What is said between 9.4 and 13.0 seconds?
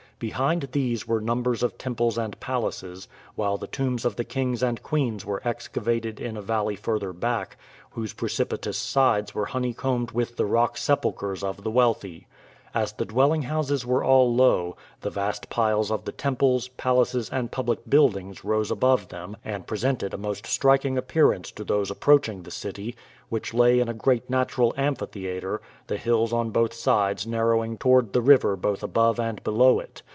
honeycombed with the rock sepulchers of the wealthy. As